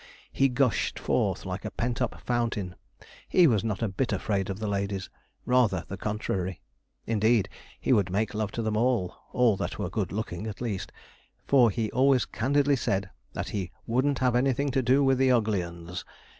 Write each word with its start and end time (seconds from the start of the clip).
He 0.33 0.49
gushed 0.49 0.97
forth 0.97 1.45
like 1.45 1.63
a 1.63 1.69
pent 1.69 2.01
up 2.01 2.19
fountain. 2.21 2.73
He 3.29 3.45
was 3.45 3.63
not 3.63 3.83
a 3.83 3.87
bit 3.87 4.11
afraid 4.11 4.49
of 4.49 4.57
the 4.57 4.65
ladies 4.65 5.11
rather 5.45 5.85
the 5.89 5.95
contrary; 5.95 6.59
indeed, 7.05 7.47
he 7.79 7.93
would 7.93 8.09
make 8.09 8.33
love 8.33 8.51
to 8.53 8.63
them 8.63 8.75
all 8.75 9.15
all 9.31 9.55
that 9.57 9.77
were 9.77 9.91
good 9.91 10.11
looking, 10.11 10.47
at 10.47 10.59
least, 10.59 10.91
for 11.45 11.69
he 11.69 11.91
always 11.91 12.25
candidly 12.25 12.75
said 12.77 13.11
that 13.33 13.49
he 13.49 13.69
'wouldn't 13.85 14.17
have 14.17 14.35
anything 14.35 14.71
to 14.71 14.81
do 14.81 15.03
with 15.03 15.19
the 15.19 15.29
ugly 15.31 15.61
'uns.' 15.61 16.03